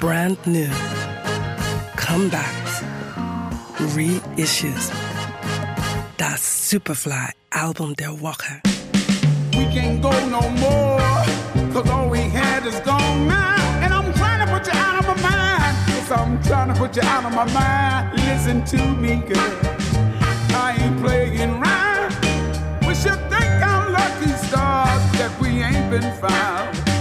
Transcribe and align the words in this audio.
brand 0.00 0.38
new, 0.46 0.70
comebacks, 1.96 2.82
reissues. 3.94 4.90
Das 6.16 6.68
Superfly 6.70 7.32
Album 7.50 7.94
der 7.96 8.20
Woche. 8.20 8.60
We 9.52 9.64
can't 9.72 10.00
go 10.00 10.10
no 10.28 10.40
more, 10.60 11.00
cause 11.72 11.88
all 11.90 12.08
we 12.08 12.20
had 12.20 12.64
is 12.66 12.78
gone 12.80 13.26
now. 13.26 13.56
And 13.82 13.92
I'm 13.92 14.12
trying 14.14 14.46
to 14.46 14.52
put 14.52 14.66
you 14.66 14.78
out 14.78 15.00
of 15.00 15.06
my 15.06 15.30
mind. 15.30 15.76
Cause 15.86 16.12
I'm 16.12 16.42
trying 16.42 16.68
to 16.72 16.74
put 16.78 16.96
you 16.96 17.02
out 17.02 17.24
of 17.24 17.34
my 17.34 17.46
mind. 17.52 18.16
Listen 18.26 18.64
to 18.66 18.78
me, 19.00 19.16
girl. 19.16 19.58
I 20.54 20.76
ain't 20.80 21.00
playing 21.00 21.50
around. 21.60 22.14
We 22.86 22.94
should 22.94 23.18
thank 23.30 23.62
our 23.64 23.90
lucky 23.90 24.30
stars 24.46 25.02
that 25.18 25.36
we 25.40 25.62
ain't 25.62 25.90
been 25.90 26.12
found. 26.20 26.97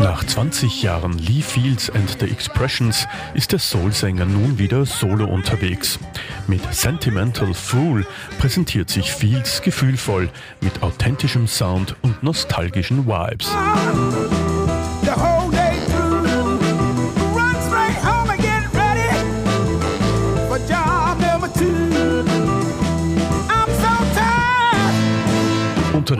Nach 0.00 0.24
20 0.24 0.82
Jahren 0.82 1.18
Lee 1.18 1.42
Fields 1.42 1.90
and 1.90 2.16
the 2.20 2.24
Expressions 2.24 3.06
ist 3.34 3.52
der 3.52 3.58
Soul-Sänger 3.58 4.24
nun 4.24 4.58
wieder 4.58 4.86
solo 4.86 5.26
unterwegs. 5.26 5.98
Mit 6.46 6.62
Sentimental 6.72 7.52
Fool 7.52 8.06
präsentiert 8.38 8.88
sich 8.88 9.12
Fields 9.12 9.60
gefühlvoll 9.60 10.30
mit 10.62 10.82
authentischem 10.82 11.46
Sound 11.46 11.96
und 12.00 12.22
nostalgischen 12.22 13.06
Vibes. 13.06 13.54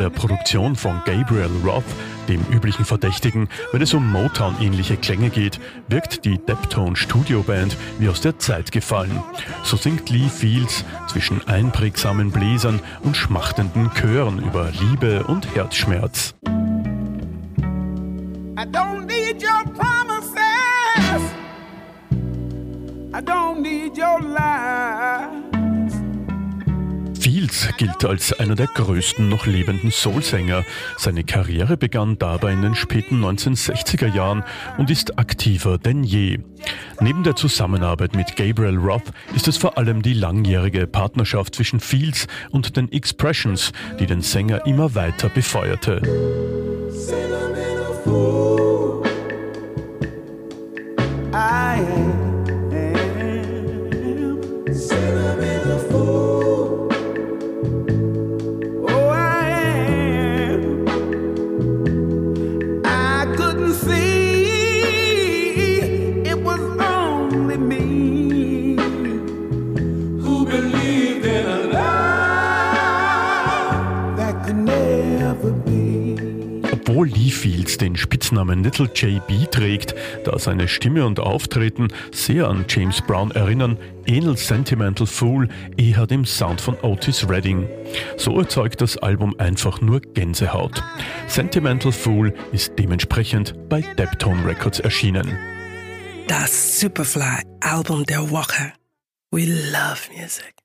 Der 0.01 0.11
Produktion 0.11 0.75
von 0.75 1.01
Gabriel 1.05 1.51
Roth, 1.65 1.85
dem 2.29 2.43
üblichen 2.51 2.85
Verdächtigen, 2.85 3.49
wenn 3.73 3.83
es 3.83 3.95
um 3.95 4.11
Motown-ähnliche 4.11 4.97
Klänge 4.97 5.31
geht, 5.31 5.61
wirkt 5.89 6.25
die 6.25 6.39
Deptone 6.39 6.97
Studioband 6.97 7.77
wie 7.99 8.09
aus 8.09 8.21
der 8.21 8.39
Zeit 8.39 8.73
gefallen. 8.73 9.23
So 9.63 9.77
singt 9.77 10.11
Lee 10.11 10.29
Fields 10.29 10.85
zwischen 11.09 11.47
einprägsamen 11.47 12.31
Bläsern 12.31 12.81
und 13.03 13.17
schmachtenden 13.17 13.91
Chören 13.95 14.43
über 14.43 14.71
Liebe 14.73 15.25
und 15.25 15.55
Herzschmerz. 15.55 16.35
I 18.57 18.65
don't 18.65 19.07
need 19.07 19.43
your 19.43 19.65
promises. 19.75 21.23
I 23.13 23.21
don't 23.21 23.61
need 23.61 23.97
your 23.99 24.21
lies. 24.21 25.50
Fields 27.41 27.69
gilt 27.79 28.05
als 28.05 28.35
einer 28.35 28.55
der 28.55 28.67
größten 28.67 29.27
noch 29.27 29.47
lebenden 29.47 29.91
Soulsänger. 29.91 30.63
Seine 30.99 31.25
Karriere 31.25 31.79
begann 31.79 32.19
dabei 32.19 32.53
in 32.53 32.61
den 32.61 32.75
späten 32.75 33.25
1960er 33.25 34.15
Jahren 34.15 34.45
und 34.77 34.91
ist 34.91 35.19
aktiver 35.19 35.79
denn 35.79 36.05
je. 36.05 36.41
Neben 37.01 37.23
der 37.23 37.37
Zusammenarbeit 37.37 38.15
mit 38.15 38.37
Gabriel 38.37 38.77
Roth 38.77 39.11
ist 39.35 39.49
es 39.49 39.57
vor 39.57 39.79
allem 39.79 40.03
die 40.03 40.13
langjährige 40.13 40.87
Partnerschaft 40.87 41.55
zwischen 41.55 41.81
Fields 41.81 42.27
und 42.51 42.77
den 42.77 42.93
Expressions, 42.93 43.73
die 43.99 44.05
den 44.05 44.21
Sänger 44.21 44.67
immer 44.67 44.95
weiter 44.95 45.31
befeuerte. 45.31 46.03
I 51.33 51.79
am. 51.79 52.30
Only 67.51 67.59
me 67.59 68.77
who 70.23 70.45
believed 70.47 71.27
in 71.27 71.47
a 71.47 71.59
lie 71.73 72.95
that 74.17 74.47
could 74.47 74.57
never 74.57 75.51
be. 75.53 76.17
Obwohl 76.73 77.07
Lee 77.09 77.31
Fields 77.31 77.79
den 77.79 77.97
Spitznamen 77.97 78.63
Little 78.65 78.89
JB 78.93 79.51
trägt, 79.51 79.95
da 80.25 80.39
seine 80.39 80.69
Stimme 80.69 81.05
und 81.07 81.19
Auftreten 81.21 81.89
sehr 82.13 82.49
an 82.49 82.65
James 82.69 83.01
Brown 83.03 83.31
erinnern, 83.33 83.77
ähnelt 84.07 84.39
Sentimental 84.39 85.07
Fool 85.07 85.49
eher 85.77 86.07
dem 86.07 86.25
Sound 86.25 86.61
von 86.61 86.77
Otis 86.83 87.29
Redding. 87.29 87.69
So 88.17 88.39
erzeugt 88.39 88.81
das 88.81 88.97
Album 88.99 89.35
einfach 89.39 89.81
nur 89.81 90.01
Gänsehaut. 90.01 90.83
Sentimental 91.27 91.93
Fool 91.93 92.35
ist 92.53 92.73
dementsprechend 92.79 93.55
bei 93.69 93.81
Deptone 93.81 94.45
Records 94.47 94.81
erschienen. 94.81 95.39
Das 96.31 96.79
Superfly 96.79 97.43
Album 97.61 98.05
der 98.05 98.31
Woche. 98.31 98.73
We 99.33 99.47
love 99.47 100.09
music. 100.17 100.60